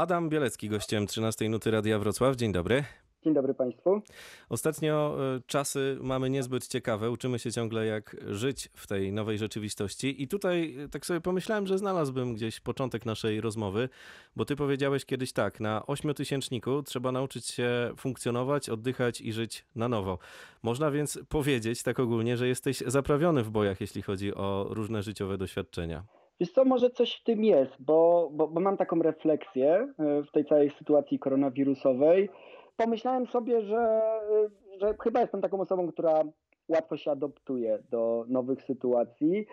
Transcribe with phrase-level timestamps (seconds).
[0.00, 2.36] Adam Bielecki, gościem 13 Nuty Radia Wrocław.
[2.36, 2.84] Dzień dobry.
[3.22, 4.02] Dzień dobry Państwu.
[4.48, 7.10] Ostatnio e, czasy mamy niezbyt ciekawe.
[7.10, 10.22] Uczymy się ciągle, jak żyć w tej nowej rzeczywistości.
[10.22, 13.88] I tutaj e, tak sobie pomyślałem, że znalazłbym gdzieś początek naszej rozmowy,
[14.36, 19.88] bo ty powiedziałeś kiedyś tak: na ośmiotysięczniku trzeba nauczyć się funkcjonować, oddychać i żyć na
[19.88, 20.18] nowo.
[20.62, 25.38] Można więc powiedzieć tak ogólnie, że jesteś zaprawiony w bojach, jeśli chodzi o różne życiowe
[25.38, 26.19] doświadczenia.
[26.40, 30.30] Wiesz co, może coś w tym jest, bo, bo, bo mam taką refleksję e, w
[30.32, 32.28] tej całej sytuacji koronawirusowej.
[32.76, 36.22] Pomyślałem sobie, że, e, że chyba jestem taką osobą, która
[36.68, 39.46] łatwo się adoptuje do nowych sytuacji.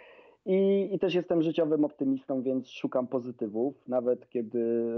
[0.45, 4.93] I, I, też jestem życiowym optymistą, więc szukam pozytywów, nawet kiedy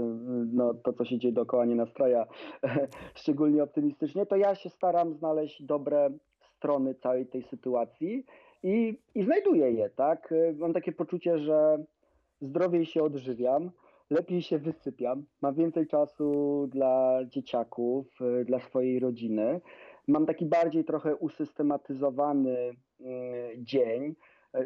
[0.52, 2.26] no, to, co się dzieje dookoła, nie nastraja
[3.14, 6.10] szczególnie optymistycznie, to ja się staram znaleźć dobre
[6.40, 8.24] strony całej tej sytuacji
[8.62, 10.34] i, i znajduję je, tak?
[10.56, 11.84] Mam takie poczucie, że
[12.40, 13.70] zdrowiej się odżywiam,
[14.10, 18.06] lepiej się wysypiam, mam więcej czasu dla dzieciaków,
[18.44, 19.60] dla swojej rodziny.
[20.08, 22.56] Mam taki bardziej trochę usystematyzowany
[23.00, 24.14] mm, dzień.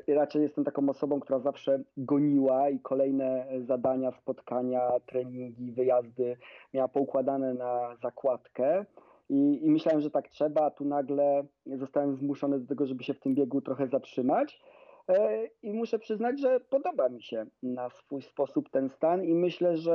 [0.08, 6.36] Raczej jestem taką osobą, która zawsze goniła i kolejne zadania, spotkania, treningi, wyjazdy
[6.74, 8.84] miała poukładane na zakładkę.
[9.28, 13.14] I, I, myślałem, że tak trzeba, a tu nagle zostałem zmuszony do tego, żeby się
[13.14, 14.60] w tym biegu trochę zatrzymać.
[15.08, 19.76] E, I muszę przyznać, że podoba mi się na swój sposób ten stan i myślę,
[19.76, 19.94] że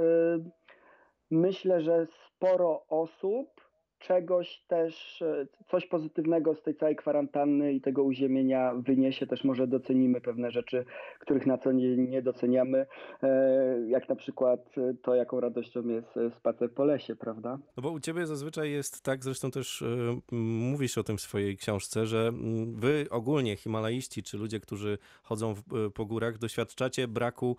[0.00, 0.50] e,
[1.30, 3.55] myślę, że sporo osób
[3.98, 9.26] czegoś też, e, coś pozytywnego z tej całej kwarantanny i tego uziemienia wyniesie.
[9.26, 10.84] Też może docenimy pewne rzeczy,
[11.20, 12.86] których na co nie, nie doceniamy,
[13.22, 17.58] e, jak na przykład to, jaką radością jest spacer po lesie, prawda?
[17.76, 19.84] No bo u ciebie zazwyczaj jest tak, zresztą też
[20.32, 22.32] mówisz o tym w swojej książce, że
[22.66, 25.62] wy ogólnie, himalaiści, czy ludzie, którzy chodzą w,
[25.94, 27.56] po górach, doświadczacie braku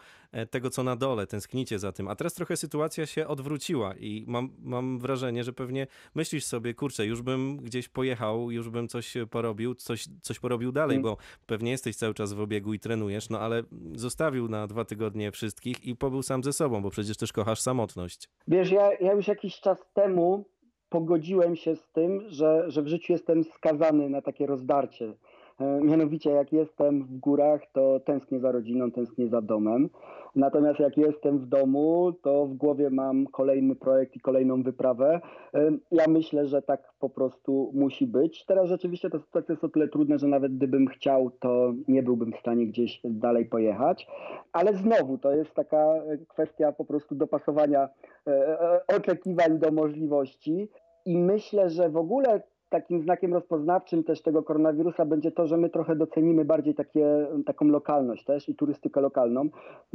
[0.49, 2.07] tego, co na dole, tęsknicie za tym.
[2.07, 6.73] A teraz trochę sytuacja się odwróciła i mam, mam wrażenie, że pewnie myślisz myślisz sobie,
[6.73, 11.03] kurczę, już bym gdzieś pojechał, już bym coś porobił, coś, coś porobił dalej, mm.
[11.03, 13.63] bo pewnie jesteś cały czas w obiegu i trenujesz, no ale
[13.95, 18.29] zostawił na dwa tygodnie wszystkich i pobył sam ze sobą, bo przecież też kochasz samotność.
[18.47, 20.45] Wiesz, ja, ja już jakiś czas temu
[20.89, 25.13] pogodziłem się z tym, że, że w życiu jestem skazany na takie rozdarcie
[25.59, 29.89] mianowicie, jak jestem w górach, to tęsknię za rodziną, tęsknię za domem.
[30.35, 35.21] Natomiast jak jestem w domu, to w głowie mam kolejny projekt i kolejną wyprawę.
[35.53, 38.45] E, ja myślę, że tak po prostu musi być.
[38.45, 42.33] Teraz rzeczywiście ta sytuacja jest o tyle trudna, że nawet gdybym chciał, to nie byłbym
[42.33, 44.07] w stanie gdzieś dalej pojechać.
[44.53, 45.93] Ale znowu to jest taka
[46.27, 47.89] kwestia po prostu dopasowania
[48.27, 50.69] e, oczekiwań do możliwości.
[51.05, 55.69] I myślę, że w ogóle takim znakiem rozpoznawczym też tego koronawirusa będzie to, że my
[55.69, 59.41] trochę docenimy bardziej takie, taką lokalność też i turystykę lokalną.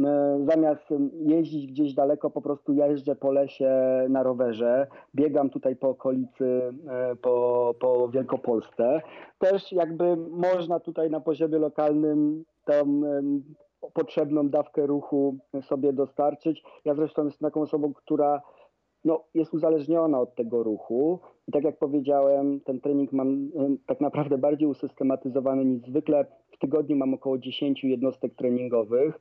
[0.01, 3.71] E, zamiast jeździć gdzieś daleko, po prostu jeżdżę po lesie
[4.09, 9.01] na rowerze, biegam tutaj po okolicy, e, po, po Wielkopolsce.
[9.39, 13.03] Też jakby można tutaj na poziomie lokalnym tą
[13.95, 16.63] potrzebną dawkę ruchu sobie dostarczyć.
[16.85, 18.43] Ja zresztą jestem taką osobą, która
[19.05, 21.19] no, jest uzależniona od tego ruchu.
[21.49, 23.51] I tak jak powiedziałem, ten trening mam
[23.87, 26.27] tak naprawdę bardziej usystematyzowany niż zwykle.
[26.51, 29.21] W tygodniu mam około 10 jednostek treningowych.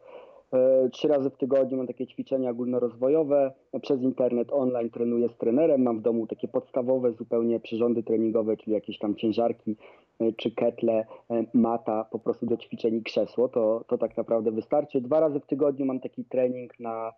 [0.54, 3.52] E, trzy razy w tygodniu mam takie ćwiczenia ogólnorozwojowe.
[3.82, 5.82] Przez internet online trenuję z trenerem.
[5.82, 9.76] Mam w domu takie podstawowe zupełnie przyrządy treningowe, czyli jakieś tam ciężarki
[10.20, 13.50] e, czy ketle, e, mata po prostu do ćwiczeń i krzesło.
[13.50, 15.02] To, to tak naprawdę wystarczy.
[15.02, 17.14] Dwa razy w tygodniu mam taki trening na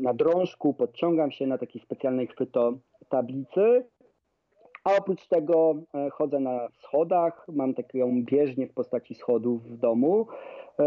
[0.00, 2.72] na drążku, podciągam się na takiej specjalnej chwyto
[3.08, 3.84] tablicy,
[4.84, 10.26] a oprócz tego e, chodzę na schodach, mam taką bieżnię w postaci schodów w domu
[10.78, 10.84] e,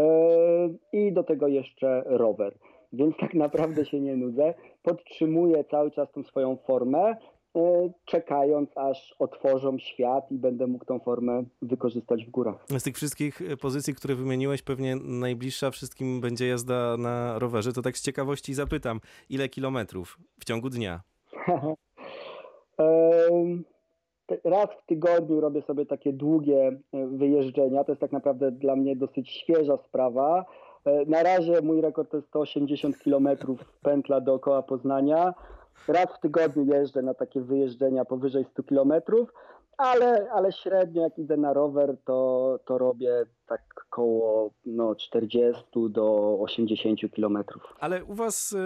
[0.92, 2.54] i do tego jeszcze rower.
[2.92, 4.54] Więc tak naprawdę się nie nudzę.
[4.82, 7.16] Podtrzymuję cały czas tą swoją formę.
[7.56, 12.64] E, czekając aż otworzą świat i będę mógł tą formę wykorzystać w górach.
[12.78, 17.72] Z tych wszystkich e, pozycji, które wymieniłeś, pewnie najbliższa wszystkim będzie jazda na rowerze.
[17.72, 19.00] To tak z ciekawości zapytam,
[19.30, 21.00] ile kilometrów w ciągu dnia?
[24.44, 27.84] Raz w tygodniu robię sobie takie długie e, wyjeżdżenia.
[27.84, 30.44] To jest tak naprawdę dla mnie dosyć świeża sprawa.
[31.06, 33.28] Na razie mój rekord to jest 180 km
[33.82, 35.34] pętla dookoła Poznania.
[35.88, 39.32] Raz w tygodniu jeżdżę na takie wyjeżdżenia powyżej 100 kilometrów,
[39.76, 46.36] ale, ale średnio jak idę na rower, to, to robię tak koło no, 40 do
[46.40, 47.62] 80 kilometrów.
[47.80, 48.56] Ale u was y,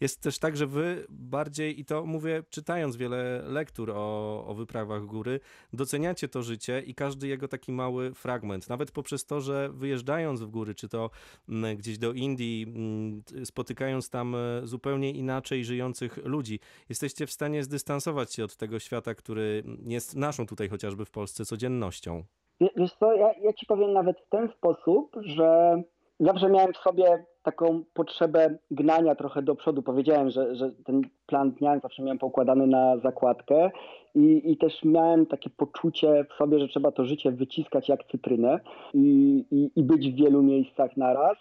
[0.00, 5.04] jest też tak, że wy bardziej, i to mówię czytając wiele lektur o, o wyprawach
[5.04, 5.40] góry,
[5.72, 8.68] doceniacie to życie i każdy jego taki mały fragment.
[8.68, 11.10] Nawet poprzez to, że wyjeżdżając w góry, czy to
[11.48, 17.62] mm, gdzieś do Indii, mm, spotykając tam e, zupełnie inaczej żyjących ludzi, jesteście w stanie
[17.62, 22.22] zdystansować się od tego świata, który jest naszą tutaj chociażby w Polsce codziennością.
[22.60, 25.82] Wie- Wiesz co, ja, ja ci powiem nawet w ten sposób, że
[26.20, 29.82] zawsze miałem w sobie taką potrzebę gnania trochę do przodu.
[29.82, 33.70] Powiedziałem, że, że ten plan dnia zawsze miałem pokładany na zakładkę
[34.14, 38.60] i, i też miałem takie poczucie w sobie, że trzeba to życie wyciskać jak cytrynę
[38.94, 41.36] i, i, i być w wielu miejscach naraz.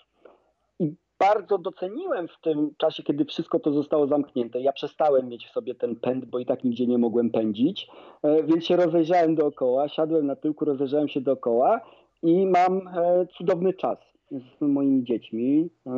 [1.20, 4.62] Bardzo doceniłem w tym czasie, kiedy wszystko to zostało zamknięte.
[4.62, 7.88] Ja przestałem mieć w sobie ten pęd, bo i tak nigdzie nie mogłem pędzić,
[8.26, 11.82] E, więc się rozejrzałem dookoła, siadłem na tyłku, rozejrzałem się dookoła
[12.24, 13.98] i mam e, cudowny czas
[14.32, 15.92] z moimi dziećmi, e,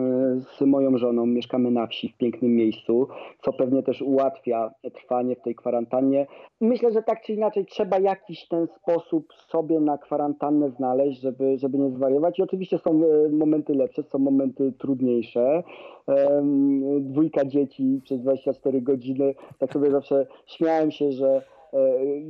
[0.58, 1.26] z moją żoną.
[1.26, 3.08] Mieszkamy na wsi w pięknym miejscu,
[3.42, 6.28] co pewnie też ułatwia trwanie w tej kwarantannie.
[6.62, 11.78] Myślę, że tak czy inaczej trzeba jakiś ten sposób sobie na kwarantannę znaleźć, żeby, żeby
[11.78, 12.40] nie zwariować.
[12.40, 15.64] I oczywiście są e, momenty lepsze, są momenty trudniejsze.
[17.00, 19.36] Dwójka dzieci przez 24 godziny.
[19.60, 21.42] Tak sobie zawsze śmiałem się, że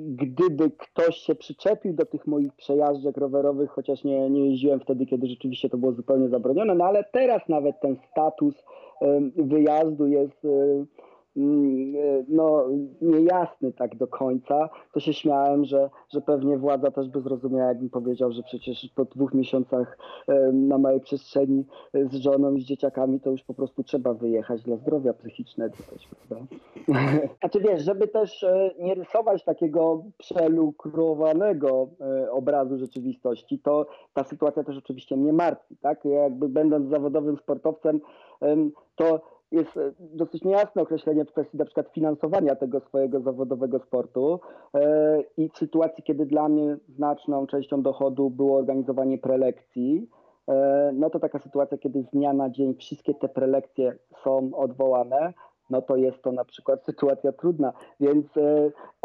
[0.07, 5.27] gdyby ktoś się przyczepił do tych moich przejażdżek rowerowych, chociaż nie, nie jeździłem wtedy, kiedy
[5.27, 8.63] rzeczywiście to było zupełnie zabronione, no ale teraz nawet ten status
[9.35, 10.85] wyjazdu jest e, e,
[12.37, 12.65] no,
[13.01, 17.89] niejasny tak do końca, to się śmiałem, że, że pewnie władza też by zrozumiała, jakbym
[17.89, 19.97] powiedział, że przecież po dwóch miesiącach
[20.53, 24.61] na małej przestrzeni e, z żoną i z dzieciakami to już po prostu trzeba wyjechać
[24.63, 26.45] dla zdrowia psychicznego też, prawda?
[27.39, 34.63] Znaczy wiesz, żeby też e, nie rysować takiego przelukrowanego e, obrazu rzeczywistości, to ta sytuacja
[34.63, 36.05] też oczywiście mnie martwi, tak?
[36.05, 38.01] Ja jakby będąc zawodowym sportowcem,
[38.41, 43.79] em, to jest e, dosyć niejasne określenie w kwestii na przykład finansowania tego swojego zawodowego
[43.79, 44.39] sportu
[44.73, 50.09] e, i w sytuacji, kiedy dla mnie znaczną częścią dochodu było organizowanie prelekcji,
[50.47, 55.33] e, no to taka sytuacja, kiedy z dnia na dzień wszystkie te prelekcje są odwołane,
[55.69, 57.73] no to jest to na przykład sytuacja trudna.
[57.99, 58.25] Więc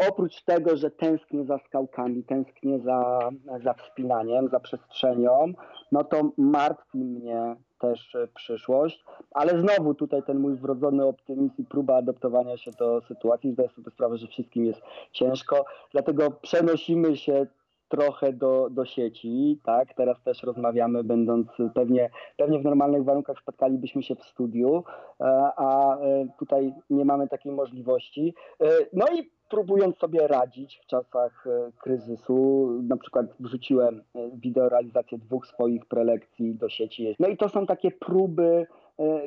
[0.09, 3.29] oprócz tego, że tęsknię za skałkami, tęsknię za,
[3.63, 5.53] za wspinaniem, za przestrzenią,
[5.91, 11.95] no to martwi mnie też przyszłość, ale znowu tutaj ten mój wrodzony optymizm i próba
[11.95, 14.81] adaptowania się do sytuacji, zdaję sobie sprawę, że wszystkim jest
[15.11, 17.47] ciężko, dlatego przenosimy się
[17.89, 24.03] trochę do, do sieci, tak, teraz też rozmawiamy, będąc pewnie, pewnie w normalnych warunkach spotkalibyśmy
[24.03, 24.83] się w studiu,
[25.21, 25.25] e,
[25.55, 28.33] a e, tutaj nie mamy takiej możliwości.
[28.61, 31.45] E, No i próbując sobie radzić w czasach
[31.81, 34.03] kryzysu, na przykład wrzuciłem
[34.33, 37.15] wideorealizację dwóch swoich prelekcji do sieci.
[37.19, 38.67] No i to są takie próby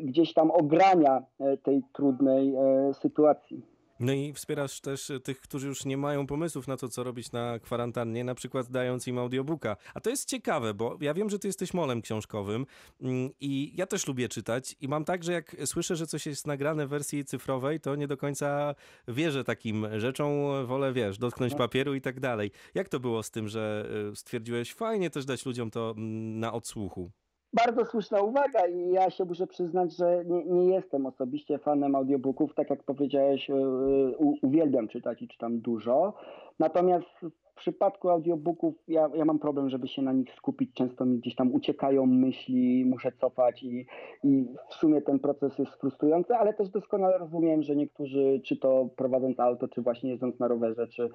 [0.03, 3.63] gdzieś tam ogrania e, tej trudnej e, sytuacji.
[4.01, 7.59] No i wspierasz też tych, którzy już nie mają pomysłów na to, co robić na
[7.59, 9.77] kwarantannie, na przykład dając im audiobooka.
[9.95, 12.67] A to jest ciekawe, bo ja wiem, że ty jesteś molem książkowym
[13.03, 16.47] mm, i ja też lubię czytać i mam tak, że jak słyszę, że coś jest
[16.47, 18.75] nagrane w wersji cyfrowej, to nie do końca
[19.09, 20.31] wierzę takim rzeczom,
[20.67, 22.51] wolę, wiesz, dotknąć papieru i tak dalej.
[22.75, 27.11] Jak to było z tym, że stwierdziłeś, fajnie też dać ludziom to mm, na odsłuchu?
[27.65, 32.55] Bardzo słuszna uwaga i ja się muszę przyznać, że nie, nie jestem osobiście fanem audiobooków.
[32.55, 36.15] Tak jak powiedziałeś, yy, u, uwielbiam czytać i czytam dużo.
[36.59, 37.07] Natomiast
[37.57, 40.75] w przypadku audiobooków ja, ja mam problem, żeby się na nich skupić.
[40.75, 43.87] Często mi gdzieś tam uciekają myśli, muszę cofać i,
[44.25, 48.89] i w sumie ten proces jest frustrujący, ale też doskonale rozumiem, że niektórzy, czy to
[48.97, 51.11] prowadząc auto, czy właśnie jeżdżąc na rowerze, czy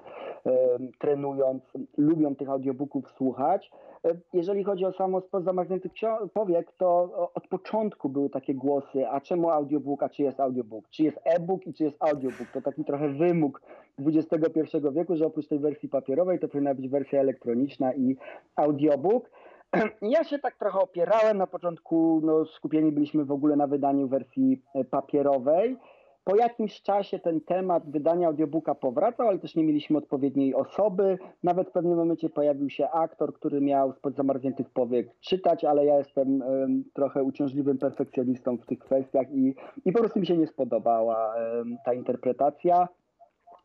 [0.98, 1.62] trenując,
[1.96, 3.70] lubią tych audiobooków słuchać.
[4.04, 5.92] E, Jeżeli chodzi o samo spod zamarzniętych
[6.34, 10.88] powiek, to od początku były takie głosy, a czemu audiobook, a czy jest audiobook?
[10.88, 12.48] Czy jest e-book i czy jest audiobook?
[12.54, 13.62] To taki trochę wymóg
[13.98, 18.16] XXI wieku, że oprócz tej wersji papierowej to powinna być wersja elektroniczna i
[18.56, 19.30] audiobook.
[20.02, 21.38] Ja się tak trochę opierałem.
[21.38, 25.76] Na początku no, skupieni byliśmy w ogóle na wydaniu wersji e, papierowej.
[26.24, 31.18] Po jakimś czasie ten temat wydania audiobooka powracał, ale też nie mieliśmy odpowiedniej osoby.
[31.42, 35.98] Nawet w pewnym momencie pojawił się aktor, który miał spod zamarzniętych powiek czytać, ale ja
[35.98, 40.46] jestem em, trochę uciążliwym perfekcjonistą w tych kwestiach i, i po prostu mi się nie
[40.46, 42.88] spodobała em, ta interpretacja,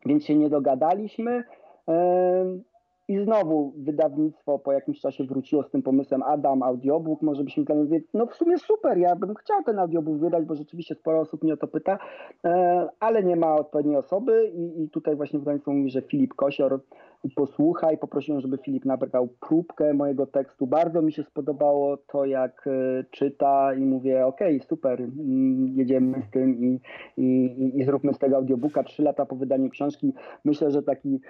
[0.06, 1.44] więc się nie dogadaliśmy.
[1.88, 2.66] Um,
[3.08, 7.76] I znowu wydawnictwo po jakimś czasie wróciło z tym pomysłem Adam, audiobook, może byśmy tam
[7.76, 11.42] mówili, no w sumie super, ja bym chciał ten audiobook wydać, bo rzeczywiście sporo osób
[11.42, 11.98] mnie o to pyta,
[12.44, 16.80] e, ale nie ma odpowiedniej osoby i, i tutaj właśnie wydawnictwo mówi, że Filip Kosior
[17.34, 17.98] posłuchaj.
[17.98, 20.66] Poprosiłem, żeby Filip nabrał próbkę mojego tekstu.
[20.66, 26.22] Bardzo mi się spodobało to, jak e, czyta i mówię, okej, okay, super, mm, jedziemy
[26.22, 26.80] z tym i,
[27.16, 28.82] i, i zróbmy z tego audiobooka.
[28.84, 30.12] Trzy lata po wydaniu książki.
[30.44, 31.20] Myślę, że taki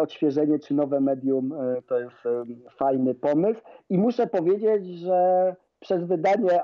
[0.00, 2.44] odświeżenie czy nowe medium e, to jest e,
[2.78, 3.60] fajny pomysł.
[3.90, 6.60] I muszę powiedzieć, że przez wydanie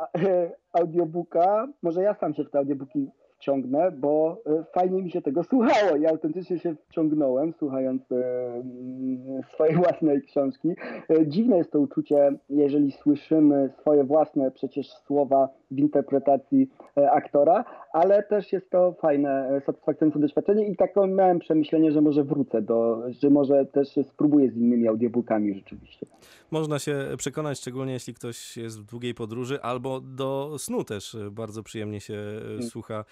[0.73, 5.45] audiobooka, może ja sam się w te audiobooki wciągnę, bo e, fajnie mi się tego
[5.45, 5.97] słuchało.
[5.97, 8.17] Ja autentycznie się wciągnąłem, słuchając e,
[8.55, 10.69] mm, swojej własnej książki.
[11.11, 16.71] E, dziwne jest to uczucie, jeżeli słyszymy swoje własne przecież słowa w interpretacji
[17.13, 22.63] aktora, ale też jest to fajne, satysfakcjonujące doświadczenie i taką miałem przemyślenie, że może wrócę
[22.63, 26.07] do, że może też spróbuję z innymi audiobookami rzeczywiście.
[26.51, 31.63] Można się przekonać, szczególnie jeśli ktoś jest w długiej podróży albo do snu też bardzo
[31.63, 32.63] przyjemnie się hmm.
[32.63, 33.05] słucha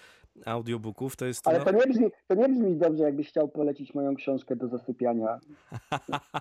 [0.45, 1.47] audiobooków, to jest...
[1.47, 1.65] Ale no...
[1.65, 5.39] to, nie brzmi, to nie brzmi dobrze, jakbyś chciał polecić moją książkę do zasypiania.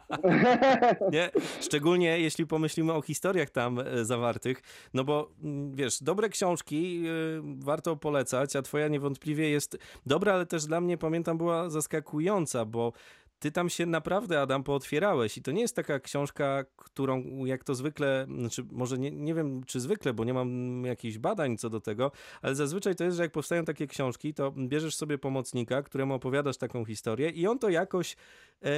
[1.13, 1.31] nie,
[1.67, 4.63] szczególnie jeśli pomyślimy o historiach tam e, zawartych,
[4.95, 10.47] no bo mm, wiesz, dobre książki y, warto polecać, a twoja niewątpliwie jest dobra, ale
[10.47, 12.93] też dla mnie, pamiętam, była zaskakująca, bo
[13.39, 17.75] ty tam się naprawdę, Adam, pootwierałeś i to nie jest taka książka, którą jak to
[17.75, 21.81] zwykle, znaczy może nie, nie wiem czy zwykle, bo nie mam jakichś badań co do
[21.81, 22.11] tego,
[22.43, 26.57] ale zazwyczaj to jest, że jak powstają takie książki, to bierzesz sobie pomocnika, któremu opowiadasz
[26.57, 28.17] taką historię i on to jakoś
[28.63, 28.69] e,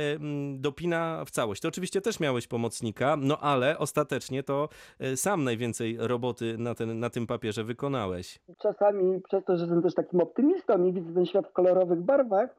[0.55, 1.62] dopina w całość.
[1.62, 6.99] To oczywiście też miałeś pomocnika, no ale ostatecznie to e, sam najwięcej roboty na, ten,
[6.99, 8.38] na tym papierze wykonałeś.
[8.59, 12.50] Czasami przez to, że jestem też takim optymistą i widzę ten świat w kolorowych barwach,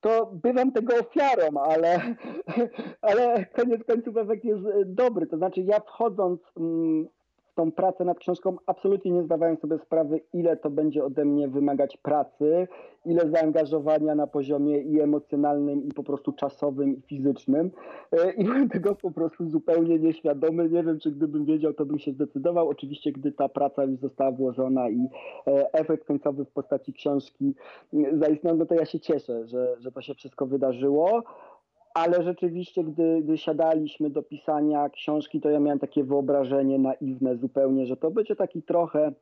[0.00, 2.14] to bywam tego ofiarą, ale,
[3.02, 5.26] ale koniec końców efekt jest dobry.
[5.26, 7.06] To znaczy ja wchodząc mm,
[7.60, 11.96] tą pracę nad książką absolutnie nie zdawałem sobie sprawy, ile to będzie ode mnie wymagać
[11.96, 12.68] pracy,
[13.06, 17.70] ile zaangażowania na poziomie i emocjonalnym, i po prostu czasowym, i fizycznym.
[18.12, 20.68] E, I byłem tego po prostu zupełnie nieświadomy.
[20.70, 22.68] Nie wiem, czy gdybym wiedział, to bym się zdecydował.
[22.68, 25.08] Oczywiście, gdy ta praca już została włożona i
[25.46, 27.54] e, efekt końcowy w postaci książki
[28.12, 31.22] zaistniał, no to ja się cieszę, że, że to się wszystko wydarzyło
[31.94, 37.86] ale rzeczywiście, gdy, gdy siadaliśmy do pisania książki, to ja miałem takie wyobrażenie naiwne zupełnie,
[37.86, 39.12] że to będzie taki trochę,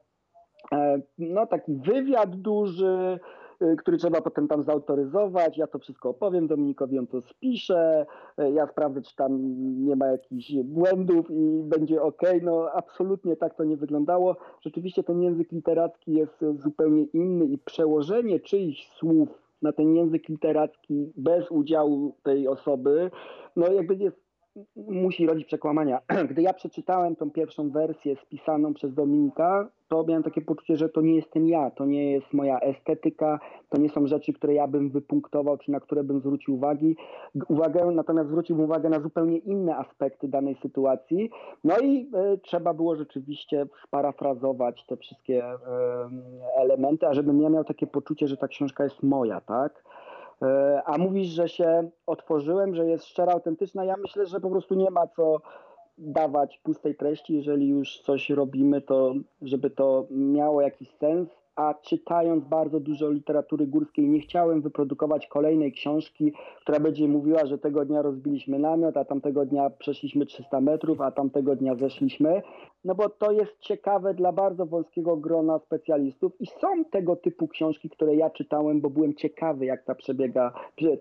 [0.72, 3.18] e, no taki wywiad duży,
[3.60, 5.58] e, który trzeba potem tam zautoryzować.
[5.58, 8.06] Ja to wszystko opowiem Dominikowi, on to spisze,
[8.38, 9.38] e, ja sprawdzę, czy tam
[9.84, 12.22] nie ma jakichś błędów i będzie ok.
[12.42, 14.37] No absolutnie tak to nie wyglądało.
[14.60, 21.12] Rzeczywiście ten język literacki jest zupełnie inny i przełożenie czyichś słów na ten język literacki
[21.16, 23.10] bez udziału tej osoby,
[23.56, 24.27] no jakby jest
[24.76, 26.00] musi rodzić przekłamania.
[26.31, 31.00] Gdy ja przeczytałem tą pierwszą wersję spisaną przez Dominika, to miałem takie poczucie, że to
[31.00, 34.90] nie jestem ja, to nie jest moja estetyka, to nie są rzeczy, które ja bym
[34.90, 36.97] wypunktował, czy na które bym zwrócił uwagi,
[37.49, 41.31] uwagę, natomiast zwrócił uwagę na zupełnie inne aspekty danej sytuacji.
[41.64, 45.57] No i y, trzeba było rzeczywiście sparafrazować te wszystkie y,
[46.57, 49.85] elementy, a żebym ja miał takie poczucie, że ta książka jest moja, tak?
[50.42, 53.85] E, a mówisz, że się otworzyłem, że jest szczera, autentyczna.
[53.85, 55.40] Ja myślę, że po prostu nie ma co
[55.99, 62.45] dawać pustej treści, jeżeli już coś robimy, to żeby to miało jakiś sens, a czytając
[62.45, 68.02] bardzo dużo literatury górskiej, nie chciałem wyprodukować kolejnej książki, która będzie mówiła, że tego dnia
[68.02, 72.42] rozbiliśmy namiot, a tamtego dnia przeszliśmy 300 metrów, a tamtego dnia zeszliśmy.
[72.85, 77.90] No bo to jest ciekawe dla bardzo wąskiego grona specjalistów i są tego typu książki,
[77.90, 80.52] które ja czytałem, bo byłem ciekawy, jak ta przebiega,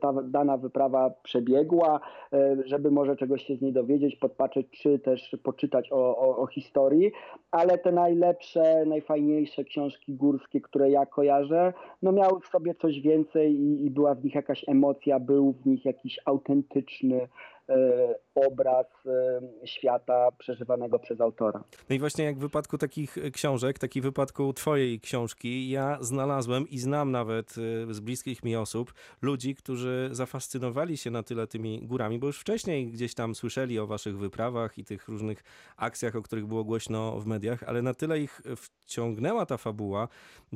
[0.01, 2.00] ta dana wyprawa przebiegła,
[2.34, 6.48] e, żeby może czegoś się z niej dowiedzieć, podpatrzeć, czy też poczytać o, o, o
[6.48, 7.12] historii,
[7.51, 13.60] ale te najlepsze, najfajniejsze książki górskie, które ja kojarzę, no miały w sobie coś więcej
[13.60, 17.27] i, i była w nich jakaś emocja, był w nich jakiś autentyczny
[18.36, 21.63] obraz e, świata przeżywanego przez autora.
[21.89, 25.97] No i właśnie jak w wypadku takich książek, tak i w wypadku twojej książki, ja
[26.01, 27.55] znalazłem i znam nawet
[27.89, 32.39] e, z bliskich mi osób ludzi, którzy zafascynowali się na tyle tymi górami, bo już
[32.39, 35.43] wcześniej gdzieś tam słyszeli o waszych wyprawach i tych różnych
[35.77, 40.07] akcjach, o których było głośno w mediach, ale na tyle ich wciągnęła ta fabuła,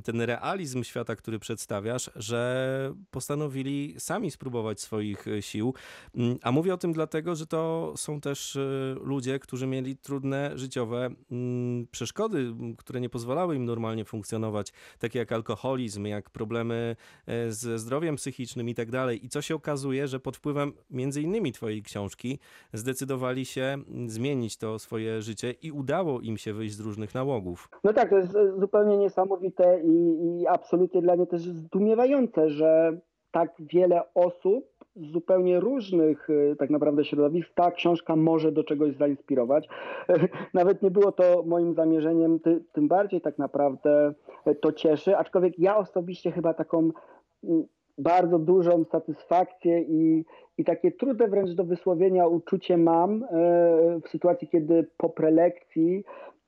[0.03, 5.73] ten realizm świata, który przedstawiasz, że postanowili sami spróbować swoich sił.
[6.15, 10.51] Mm, a mówię o tym dlatego, że to są też y, ludzie, którzy mieli trudne
[10.55, 16.95] życiowe mm, przeszkody, które nie pozwalały im normalnie funkcjonować, takie jak alkoholizm, jak problemy
[17.27, 19.25] e, ze zdrowiem psychicznym i tak dalej.
[19.25, 22.39] I co się okazuje, że pod wpływem między innymi twojej książki
[22.73, 23.77] zdecydowali się
[24.07, 27.69] zmienić to swoje życie i udało im się wyjść z różnych nałogów.
[27.83, 29.95] No tak, to jest e, zupełnie niesamowite i,
[30.41, 32.97] i absolutnie dla mnie też zdumiewające, że
[33.31, 38.95] tak wiele osób z zupełnie różnych e, tak naprawdę środowisk ta książka może do czegoś
[38.95, 39.67] zainspirować.
[40.53, 44.13] Nawet nie było to moim zamierzeniem, ty, tym bardziej tak naprawdę
[44.61, 46.91] to cieszy, aczkolwiek ja osobiście chyba taką
[47.97, 50.25] bardzo dużą satysfakcję i,
[50.57, 53.27] i takie trudne wręcz do wysłowienia uczucie mam e,
[54.03, 56.03] w sytuacji, kiedy po prelekcji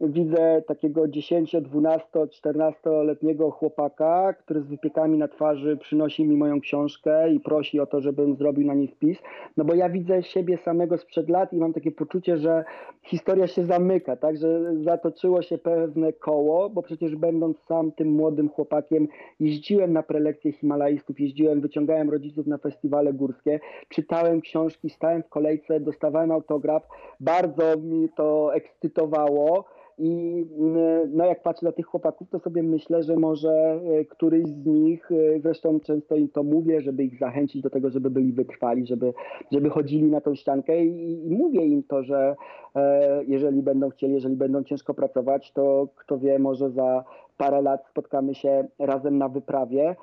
[0.10, 7.34] widzę takiego 10, 12, 14-letniego chłopaka, który z wypiekami na twarzy przynosi mi moją książkę
[7.34, 9.18] i prosi o to, żebym zrobił na niej wpis.
[9.58, 12.64] No bo ja widzę siebie samego sprzed lat i mam takie poczucie, że
[13.04, 18.50] historia się zamyka, tak, że zatoczyło się pewne koło, bo przecież będąc sam tym młodym
[18.50, 19.08] chłopakiem
[19.40, 25.80] jeździłem na prelekcje himalaistów, jeździłem, wyciągałem rodziców na festiwale górskie, czytałem książki, stałem w kolejce,
[25.80, 26.88] dostawałem autograf,
[27.20, 29.66] bardzo mi to ekscytowało.
[29.98, 34.48] I mm, no jak patrzę na tych chłopaków, to sobie myślę, że może e, któryś
[34.48, 38.34] z nich, e, zresztą często im to mówię, żeby ich zachęcić do tego, żeby byli
[38.34, 39.14] wytrwali, żeby,
[39.52, 40.86] żeby chodzili na tą ściankę.
[40.86, 42.36] I, i mówię im to, że
[42.76, 47.04] e, jeżeli będą chcieli, jeżeli będą ciężko pracować, to kto wie, może za
[47.38, 49.96] parę lat spotkamy się razem na wyprawie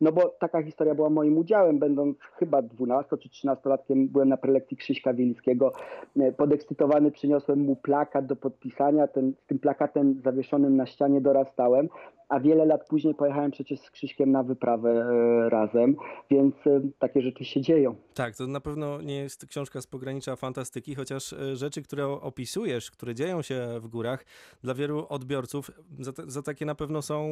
[0.00, 4.36] no bo taka historia była moim udziałem, będąc chyba 12 czy 13 latkiem byłem na
[4.36, 5.72] prelekcji Krzyśka Wielickiego.
[6.20, 11.88] E, podekscytowany przyniosłem mu plakat do podpisania, ten, z tym plakatem zawieszonym na ścianie dorastałem
[12.28, 15.96] a wiele lat później pojechałem przecież z Krzyśkiem na wyprawę e, razem,
[16.30, 17.94] więc e, takie rzeczy się dzieją.
[18.14, 22.90] Tak, to na pewno nie jest książka z pogranicza fantastyki, chociaż e, rzeczy, które opisujesz,
[22.90, 24.24] które dzieją się w górach,
[24.62, 27.28] dla wielu odbiorców za, za takie na pewno są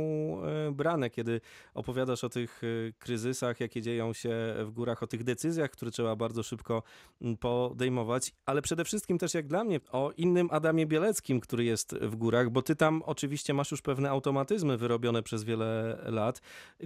[0.73, 1.41] brane, kiedy
[1.75, 2.63] opowiadasz o tych
[2.99, 4.31] kryzysach, jakie dzieją się
[4.65, 6.83] w górach, o tych decyzjach, które trzeba bardzo szybko
[7.41, 12.17] podejmować, ale przede wszystkim też jak dla mnie o innym Adamie Bieleckim, który jest w
[12.17, 16.41] górach, bo ty tam oczywiście masz już pewne automatyzmy wyrobione przez wiele lat,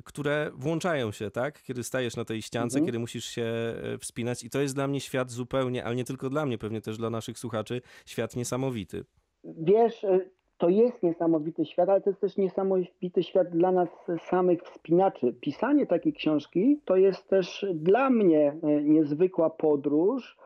[0.05, 1.63] które włączają się, tak?
[1.63, 2.87] Kiedy stajesz na tej ściance, mhm.
[2.87, 6.31] kiedy musisz się e, wspinać i to jest dla mnie świat zupełnie, ale nie tylko
[6.31, 9.05] dla mnie, pewnie też dla naszych słuchaczy, świat niesamowity.
[9.45, 10.21] Wiesz, e,
[10.59, 13.89] to jest niesamowity świat, ale to jest też niesamowity świat dla nas
[14.29, 15.33] samych wspinaczy.
[15.41, 20.39] Pisanie takiej książki to jest też dla mnie e, niezwykła podróż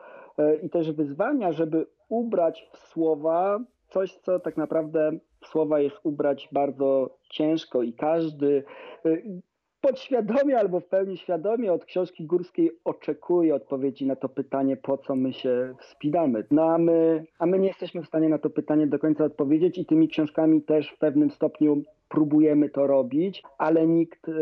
[0.62, 5.12] i też wyzwania, żeby ubrać w słowa coś, co tak naprawdę
[5.46, 8.64] słowa jest ubrać bardzo ciężko i każdy
[9.06, 9.42] y,
[9.80, 15.16] podświadomie albo w pełni świadomie od książki górskiej oczekuje odpowiedzi na to pytanie, po co
[15.16, 16.44] my się wspinamy.
[16.50, 19.78] No a my, a my nie jesteśmy w stanie na to pytanie do końca odpowiedzieć
[19.78, 24.32] i tymi książkami też w pewnym stopniu próbujemy to robić, ale nikt y,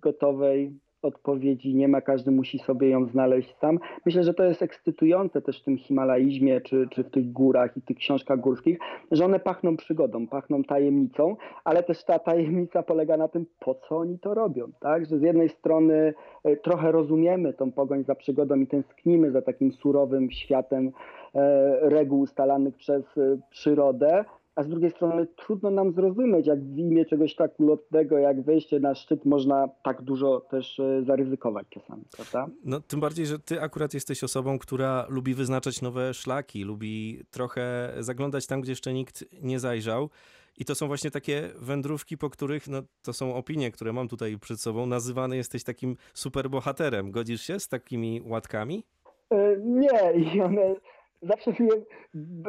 [0.00, 3.78] gotowej odpowiedzi nie ma, każdy musi sobie ją znaleźć sam.
[4.06, 7.82] Myślę, że to jest ekscytujące też w tym himalaizmie, czy, czy w tych górach i
[7.82, 8.78] tych książkach górskich,
[9.10, 13.96] że one pachną przygodą, pachną tajemnicą, ale też ta tajemnica polega na tym, po co
[13.96, 15.06] oni to robią, tak?
[15.06, 19.72] Że z jednej strony e, trochę rozumiemy tą pogoń za przygodą i tęsknimy za takim
[19.72, 20.92] surowym światem
[21.34, 26.78] e, reguł ustalanych przez e, przyrodę, a z drugiej strony trudno nam zrozumieć, jak w
[26.78, 32.02] imię czegoś tak ulotnego, jak wejście na szczyt, można tak dużo też e, zaryzykować czasami,
[32.16, 32.54] prawda?
[32.64, 37.92] No, tym bardziej, że ty akurat jesteś osobą, która lubi wyznaczać nowe szlaki, lubi trochę
[37.98, 40.10] zaglądać tam, gdzie jeszcze nikt nie zajrzał.
[40.58, 44.38] I to są właśnie takie wędrówki, po których, no to są opinie, które mam tutaj
[44.38, 47.10] przed sobą, nazywany jesteś takim superbohaterem.
[47.10, 48.84] Godzisz się z takimi łatkami?
[49.30, 50.74] E, nie, i one
[51.22, 51.70] zawsze mnie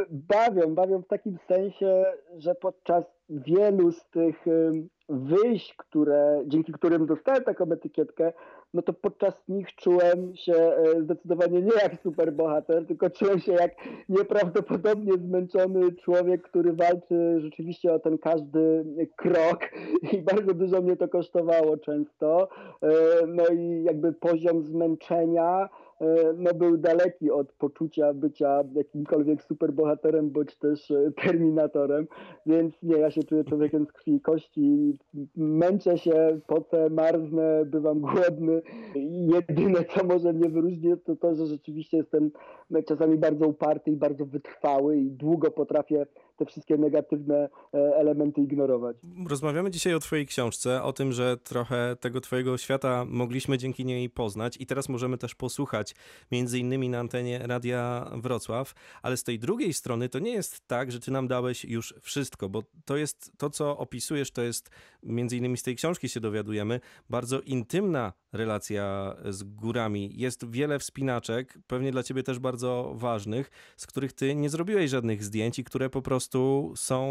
[0.10, 2.06] bawią, bawią w takim sensie,
[2.38, 4.46] że podczas wielu z tych
[5.10, 8.34] wyjść, które, dzięki którym dostałem taką etykietkę,
[8.74, 13.72] no to podczas nich czułem się e, zdecydowanie nie jak superbohater, tylko czułem się jak
[14.10, 19.60] nieprawdopodobnie zmęczony człowiek, który walczy rzeczywiście o ten każdy krok
[20.14, 22.50] i bardzo dużo mnie to kosztowało często.
[22.82, 22.88] E,
[23.28, 25.70] no i jakby poziom zmęczenia
[26.38, 32.08] no, był daleki od poczucia bycia jakimkolwiek superbohaterem bądź też e, terminatorem,
[32.46, 34.98] więc nie, ja się czuję człowiekiem z krwi i kości,
[35.36, 38.62] męczę się, pocę, marznę, bywam głodny.
[39.36, 42.32] Jedyne, co może mnie wyróżnić, to to, że rzeczywiście jestem
[42.86, 48.98] czasami bardzo uparty i bardzo wytrwały i długo potrafię te wszystkie negatywne e, elementy ignorować.
[49.28, 54.10] Rozmawiamy dzisiaj o Twojej książce, o tym, że trochę tego Twojego świata mogliśmy dzięki niej
[54.10, 55.96] poznać i teraz możemy też posłuchać
[56.32, 60.92] między innymi na antenie Radia Wrocław, ale z tej drugiej strony to nie jest tak,
[60.92, 64.70] że Ty nam dałeś już wszystko, bo to jest to, co opisujesz, to jest
[65.04, 70.10] między innymi z tej książki się dowiadujemy, bardzo intymna relacja z górami.
[70.14, 75.24] Jest wiele wspinaczek, pewnie dla ciebie też bardzo ważnych, z których ty nie zrobiłeś żadnych
[75.24, 77.04] zdjęć i które po prostu są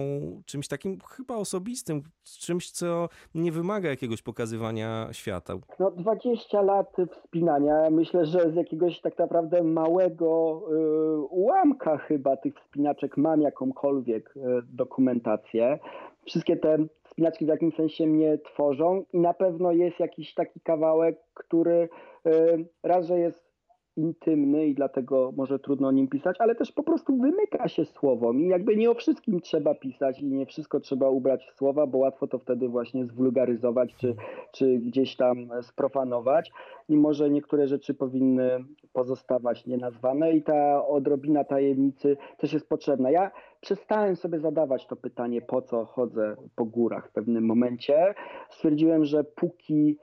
[0.47, 5.55] czymś takim chyba osobistym, czymś, co nie wymaga jakiegoś pokazywania świata.
[5.79, 12.55] No 20 lat wspinania, myślę, że z jakiegoś tak naprawdę małego y, ułamka chyba tych
[12.61, 15.79] wspinaczek mam jakąkolwiek y, dokumentację.
[16.25, 16.79] Wszystkie te
[17.13, 21.89] spinaczki w jakimś sensie mnie tworzą i na pewno jest jakiś taki kawałek, który
[22.27, 23.52] y, raz, że jest
[23.97, 28.41] intymny i dlatego może trudno o nim pisać, ale też po prostu wymyka się słowom
[28.41, 31.99] i jakby nie o wszystkim trzeba pisać i nie wszystko trzeba ubrać w słowa, bo
[31.99, 34.15] łatwo to wtedy właśnie zwulgaryzować czy,
[34.53, 36.53] czy gdzieś tam sprofanować
[36.89, 43.11] i może niektóre rzeczy powinny pozostawać nienazwane i ta odrobina tajemnicy też jest potrzebna.
[43.11, 48.15] Ja przestałem sobie zadawać to pytanie, po co chodzę po górach w pewnym momencie.
[48.51, 49.99] Stwierdziłem, że póki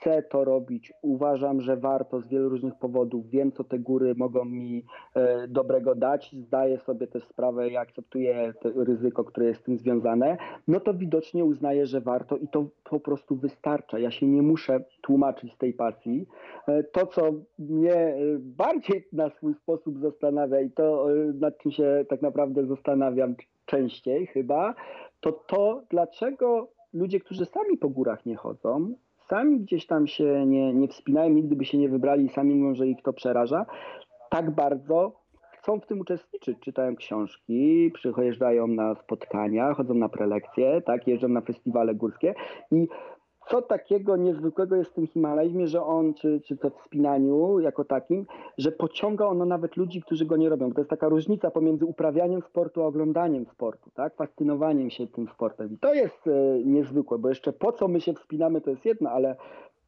[0.00, 4.44] chcę to robić, uważam, że warto z wielu różnych powodów, wiem, co te góry mogą
[4.44, 4.84] mi
[5.14, 10.36] e, dobrego dać, zdaję sobie też sprawę i akceptuję ryzyko, które jest z tym związane,
[10.68, 13.98] no to widocznie uznaję, że warto i to po prostu wystarcza.
[13.98, 16.26] Ja się nie muszę tłumaczyć z tej pasji.
[16.68, 21.72] E, to, co mnie e, bardziej na swój sposób zastanawia i to, e, nad czym
[21.72, 23.34] się tak naprawdę zastanawiam
[23.64, 24.74] częściej chyba,
[25.20, 28.94] to to, dlaczego ludzie, którzy sami po górach nie chodzą,
[29.30, 32.86] sami gdzieś tam się nie, nie wspinają, nigdy by się nie wybrali sami mówią, że
[32.86, 33.66] ich to przeraża,
[34.30, 35.20] tak bardzo
[35.52, 41.40] chcą w tym uczestniczyć, czytają książki, przyjeżdżają na spotkania, chodzą na prelekcje, tak, jeżdżą na
[41.40, 42.34] festiwale górskie
[42.72, 42.88] i
[43.50, 47.84] co takiego niezwykłego jest w tym Himalajzmie, że on, czy, czy to w wspinaniu jako
[47.84, 48.26] takim,
[48.58, 50.68] że pociąga ono nawet ludzi, którzy go nie robią.
[50.68, 54.14] Bo to jest taka różnica pomiędzy uprawianiem sportu a oglądaniem sportu, tak?
[54.14, 55.72] Fascynowaniem się tym sportem.
[55.72, 56.30] I to jest e,
[56.64, 59.36] niezwykłe, bo jeszcze po co my się wspinamy, to jest jedno, ale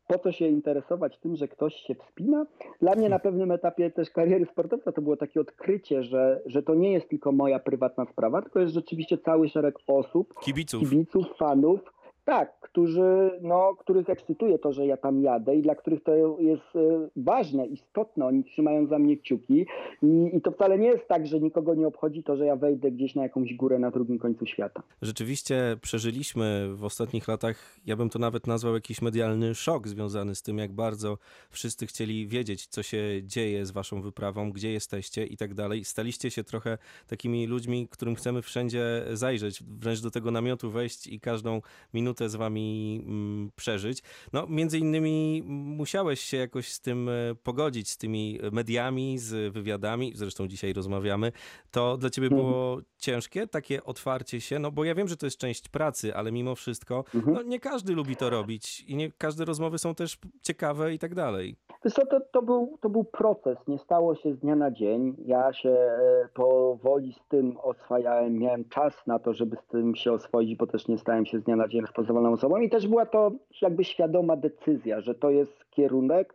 [0.07, 2.47] po co się interesować tym, że ktoś się wspina?
[2.81, 6.75] Dla mnie na pewnym etapie też kariery sportowca to było takie odkrycie, że, że to
[6.75, 11.81] nie jest tylko moja prywatna sprawa, tylko jest rzeczywiście cały szereg osób, kibiców, kibiców fanów,
[12.25, 16.77] tak, którzy, no, których ekscytuje to, że ja tam jadę i dla których to jest
[16.77, 18.27] e, ważne, istotne.
[18.27, 19.67] Oni trzymają za mnie kciuki
[20.03, 22.91] i, i to wcale nie jest tak, że nikogo nie obchodzi to, że ja wejdę
[22.91, 24.83] gdzieś na jakąś górę na drugim końcu świata.
[25.03, 27.57] Rzeczywiście przeżyliśmy w ostatnich latach,
[27.87, 31.19] ja bym to nawet nazwał jakiś medialny szok związany z tym, jak bardzo
[31.51, 35.85] wszyscy chcieli wiedzieć, co się dzieje z waszą wyprawą, gdzie jesteście i tak dalej.
[35.85, 41.21] Staliście się trochę takimi ludźmi, którym chcemy wszędzie zajrzeć, wręcz do tego namiotu wejść i
[41.21, 41.61] każdą
[41.95, 44.03] minutę minutę z wami mm, przeżyć.
[44.33, 50.13] No, między innymi musiałeś się jakoś z tym e, pogodzić, z tymi mediami, z wywiadami,
[50.15, 51.33] zresztą dzisiaj rozmawiamy.
[51.71, 52.43] To dla ciebie mhm.
[52.43, 56.33] było ciężkie, takie otwarcie się, no bo ja wiem, że to jest część pracy, ale
[56.33, 57.37] mimo wszystko, mhm.
[57.37, 61.15] no nie każdy lubi to robić i nie każde rozmowy są też ciekawe i tak
[61.15, 61.57] dalej.
[61.91, 65.17] Co, to, to, był, to był proces, nie stało się z dnia na dzień.
[65.25, 70.13] Ja się e, powoli z tym oswajałem, miałem czas na to, żeby z tym się
[70.13, 73.07] oswoić, bo też nie stałem się z dnia na dzień rozpoznawalną osobą i też była
[73.07, 76.35] to jakby świadoma decyzja, że to jest kierunek,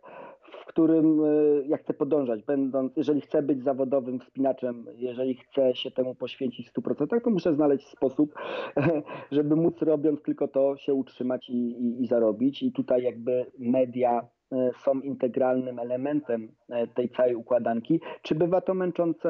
[0.62, 1.28] w którym e,
[1.66, 6.72] ja chcę podążać, będąc, jeżeli chcę być zawodowym wspinaczem, jeżeli chcę się temu poświęcić w
[6.72, 8.34] 100%, to muszę znaleźć sposób,
[9.30, 12.62] żeby móc robiąc tylko to się utrzymać i, i, i zarobić.
[12.62, 16.48] I tutaj jakby media E, są integralnym elementem
[16.94, 18.00] tej całej układanki.
[18.22, 19.28] Czy bywa to męczące?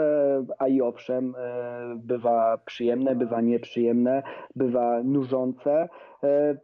[0.59, 4.23] A i owszem, e, bywa przyjemne, bywa nieprzyjemne,
[4.57, 5.89] bywa nużące.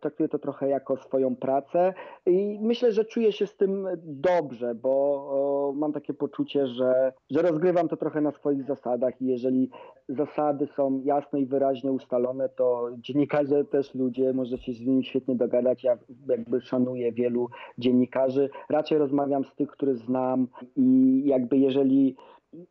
[0.00, 1.94] Traktuję to trochę jako swoją pracę
[2.26, 7.88] i myślę, że czuję się z tym dobrze, bo mam takie poczucie, że, że rozgrywam
[7.88, 9.70] to trochę na swoich zasadach i jeżeli
[10.08, 15.34] zasady są jasno i wyraźnie ustalone, to dziennikarze też ludzie, możecie się z nimi świetnie
[15.34, 15.84] dogadać.
[15.84, 18.50] Ja jakby szanuję wielu dziennikarzy.
[18.70, 22.16] Raczej rozmawiam z tych, których znam i jakby jeżeli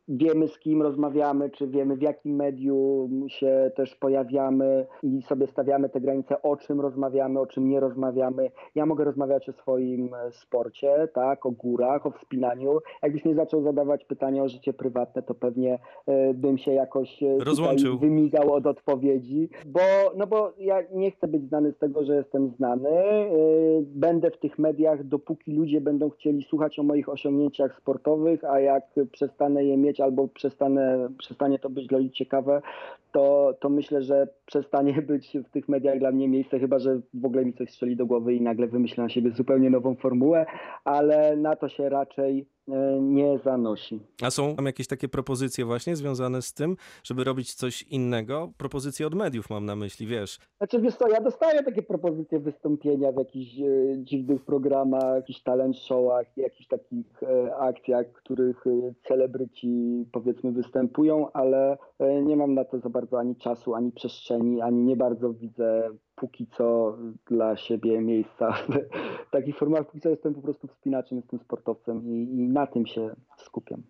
[0.08, 5.90] wiemy z kim rozmawiamy, czy wiemy w jakim medium się też pojawiamy i sobie stawiamy
[5.90, 8.52] te granice, o czym rozmawiamy, o czym nie rozmawiamy.
[8.76, 12.80] Ja mogę rozmawiać o swoim e, sporcie, tak, o górach, o wspinaniu.
[13.04, 17.38] Jakbyś mnie zaczął zadawać pytania o życie prywatne, to pewnie e, bym się jakoś e,
[17.40, 18.00] Rozłączył.
[18.00, 19.80] wymigał od odpowiedzi, bo,
[20.18, 22.90] no bo ja nie chcę być znany z tego, że jestem znany.
[23.82, 28.84] Będę w tych mediach, dopóki ludzie będą chcieli słuchać o moich osiągnięciach sportowych, a jak
[29.12, 32.62] przestanę je mieć albo przestanę, przestanie to być dla ludzi ciekawe,
[33.12, 37.26] to, to myślę, że przestanie być w tych mediach dla mnie miejsce, chyba że w
[37.26, 40.46] ogóle mi coś strzeli do głowy i nagle wymyślę na siebie zupełnie nową formułę,
[40.84, 42.46] ale na to się raczej
[43.02, 44.00] nie zanosi.
[44.22, 48.52] A są tam jakieś takie propozycje właśnie związane z tym, żeby robić coś innego?
[48.58, 50.40] Propozycje od mediów mam na myśli, wiesz?
[50.58, 53.64] Znaczy wiesz co, ja dostaję takie propozycje wystąpienia w jakichś e,
[53.98, 61.32] dziwnych programach, jakichś talent showach, jakichś takich e, akcjach, w których e, celebryci powiedzmy występują,
[61.32, 65.34] ale e, nie mam na to za bardzo ani czasu, ani przestrzeni, ani nie bardzo
[65.34, 68.54] widzę póki co dla siebie miejsca
[69.28, 69.86] w takich formach.
[69.86, 73.84] Póki co jestem po prostu wspinaczem, jestem sportowcem i, i na tym się skupiam.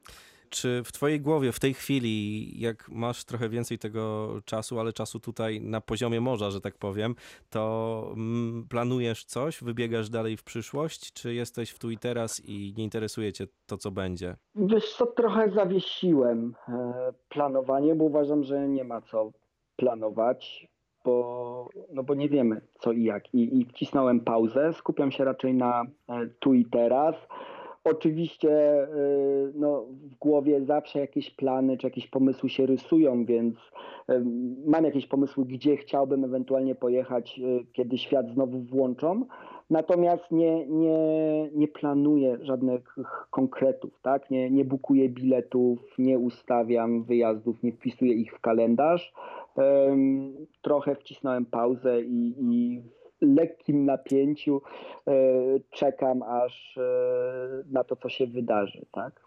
[0.53, 5.19] Czy w twojej głowie w tej chwili, jak masz trochę więcej tego czasu, ale czasu
[5.19, 7.15] tutaj na poziomie morza, że tak powiem,
[7.49, 12.73] to mm, planujesz coś, wybiegasz dalej w przyszłość, czy jesteś w tu i teraz i
[12.77, 14.35] nie interesuje cię to, co będzie?
[14.55, 19.31] Wiesz co, trochę zawiesiłem e, planowanie, bo uważam, że nie ma co
[19.75, 20.67] planować,
[21.03, 23.33] bo, no bo nie wiemy co i jak.
[23.33, 27.15] I, I wcisnąłem pauzę, skupiam się raczej na e, tu i teraz.
[27.83, 33.55] Oczywiście y, no, w głowie zawsze jakieś plany czy jakieś pomysły się rysują, więc
[34.09, 34.23] y,
[34.65, 37.39] mam jakieś pomysły, gdzie chciałbym ewentualnie pojechać,
[37.73, 39.25] kiedy świat znowu włączą.
[39.69, 40.97] Natomiast nie, nie,
[41.53, 42.95] nie planuję żadnych
[43.29, 44.31] konkretów, tak?
[44.31, 49.13] Nie, nie bukuję biletów, nie ustawiam wyjazdów, nie wpisuję ich w kalendarz.
[50.61, 52.81] Trochę wcisnąłem pauzę i, i
[53.21, 54.61] lekkim napięciu
[55.07, 55.13] e,
[55.69, 56.81] czekam aż e,
[57.71, 59.21] na to, co się wydarzy, tak?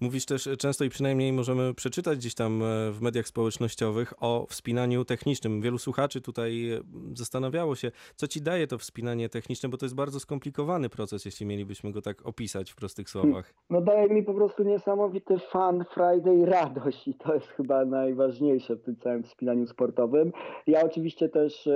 [0.00, 5.04] Mówisz też często i przynajmniej możemy przeczytać gdzieś tam e, w mediach społecznościowych o wspinaniu
[5.04, 5.60] technicznym.
[5.60, 6.70] Wielu słuchaczy tutaj
[7.14, 11.46] zastanawiało się, co ci daje to wspinanie techniczne, bo to jest bardzo skomplikowany proces, jeśli
[11.46, 13.54] mielibyśmy go tak opisać w prostych słowach.
[13.70, 18.82] No daje mi po prostu niesamowity fan, Friday radość i to jest chyba najważniejsze w
[18.82, 20.32] tym całym wspinaniu sportowym.
[20.66, 21.68] Ja oczywiście też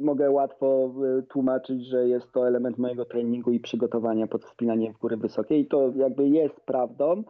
[0.00, 0.94] mogę łatwo
[1.28, 5.66] tłumaczyć, że jest to element mojego treningu i przygotowania pod wspinanie w góry wysokie i
[5.66, 7.23] to jakby jest prawdą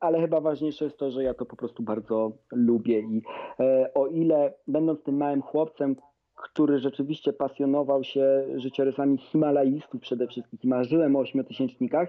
[0.00, 3.22] ale chyba ważniejsze jest to, że ja to po prostu bardzo lubię i
[3.60, 5.96] e, o ile będąc tym małym chłopcem,
[6.34, 12.08] który rzeczywiście pasjonował się życiorysami Himalajistów przede wszystkim marzyłem o ośmiotysięcznikach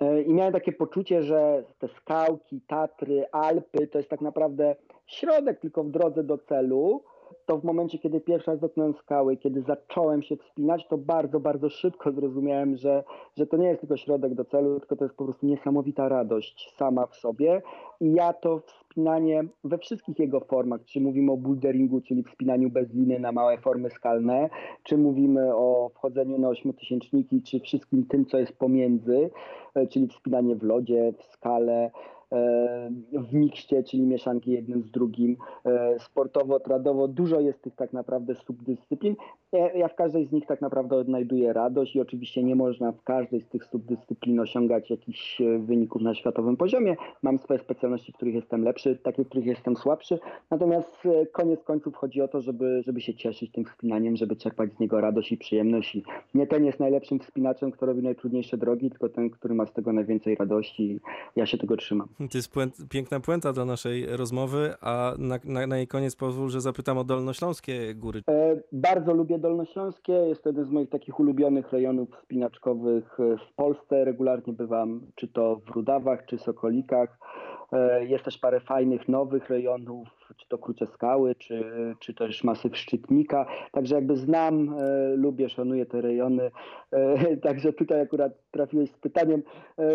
[0.00, 5.60] e, i miałem takie poczucie, że te skałki, Tatry, Alpy to jest tak naprawdę środek
[5.60, 7.02] tylko w drodze do celu,
[7.46, 11.68] to w momencie, kiedy pierwszy raz dotknąłem skały, kiedy zacząłem się wspinać, to bardzo, bardzo
[11.68, 13.04] szybko zrozumiałem, że,
[13.36, 16.74] że to nie jest tylko środek do celu, tylko to jest po prostu niesamowita radość
[16.76, 17.62] sama w sobie.
[18.00, 22.94] I ja to wspinanie we wszystkich jego formach, czy mówimy o boulderingu, czyli wspinaniu bez
[22.94, 24.50] liny na małe formy skalne,
[24.82, 29.30] czy mówimy o wchodzeniu na ośmiotysięczniki, czy wszystkim tym, co jest pomiędzy,
[29.74, 31.90] e, czyli wspinanie w lodzie, w skale,
[33.12, 37.08] w mikście, czyli mieszanki jednym z drugim, e, sportowo, tradowo.
[37.08, 39.16] Dużo jest tych tak naprawdę subdyscyplin.
[39.74, 43.40] Ja w każdej z nich tak naprawdę odnajduję radość i oczywiście nie można w każdej
[43.40, 46.96] z tych subdyscyplin osiągać jakichś e, wyników na światowym poziomie.
[47.22, 50.18] Mam swoje specjalności, w których jestem lepszy, takie, w których jestem słabszy.
[50.50, 54.72] Natomiast e, koniec końców chodzi o to, żeby, żeby się cieszyć tym wspinaniem, żeby czerpać
[54.72, 55.96] z niego radość i przyjemność.
[55.96, 56.02] I
[56.34, 59.92] nie ten jest najlepszym wspinaczem, kto robi najtrudniejsze drogi, tylko ten, który ma z tego
[59.92, 61.00] najwięcej radości.
[61.36, 62.08] Ja się tego trzymam.
[62.28, 66.50] To jest puent, piękna puenta do naszej rozmowy, a na, na, na jej koniec pozwól,
[66.50, 68.22] że zapytam o Dolnośląskie góry.
[68.28, 74.04] E, bardzo lubię Dolnośląskie, jest jeden z moich takich ulubionych rejonów wspinaczkowych e, w Polsce.
[74.04, 77.18] Regularnie bywam czy to w Rudawach, czy Sokolikach.
[77.72, 81.64] E, jest też parę fajnych, nowych rejonów, czy to Krucie Skały, czy,
[81.98, 83.46] czy też Masyw Szczytnika.
[83.72, 86.50] Także jakby znam, e, lubię, szanuję te rejony.
[86.90, 89.42] E, także tutaj akurat trafiłeś z pytaniem.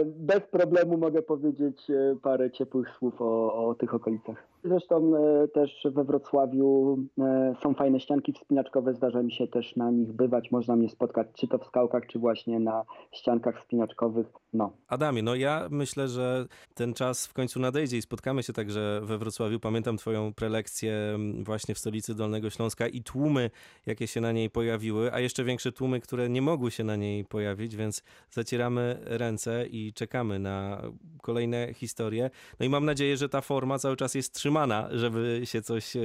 [0.05, 4.54] Bez problemu mogę powiedzieć parę ciepłych słów o, o tych okolicach.
[4.65, 9.91] Zresztą e, też we Wrocławiu e, są fajne ścianki wspinaczkowe, zdarza mi się też na
[9.91, 14.27] nich bywać, można mnie spotkać czy to w skałkach, czy właśnie na ściankach wspinaczkowych.
[14.53, 14.71] No.
[14.87, 19.17] Adamie, no ja myślę, że ten czas w końcu nadejdzie i spotkamy się także we
[19.17, 19.59] Wrocławiu.
[19.59, 23.49] Pamiętam twoją prelekcję właśnie w stolicy Dolnego Śląska i tłumy,
[23.85, 27.25] jakie się na niej pojawiły, a jeszcze większe tłumy, które nie mogły się na niej
[27.25, 30.81] pojawić, więc zacieramy ręce i czekamy na
[31.21, 32.29] kolejne historie.
[32.59, 34.54] No i mam nadzieję, że ta forma cały czas jest trzymana,
[34.91, 36.01] żeby się coś e,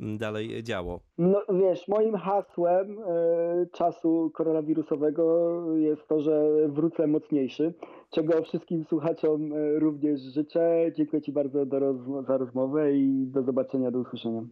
[0.00, 1.00] dalej działo.
[1.18, 5.24] No wiesz, moim hasłem e, czasu koronawirusowego
[5.76, 7.74] jest to, że wrócę mocniejszy,
[8.10, 10.92] czego wszystkim słuchaczom e, również życzę.
[10.96, 14.42] Dziękuję Ci bardzo rozmo- za rozmowę i do zobaczenia, do usłyszenia.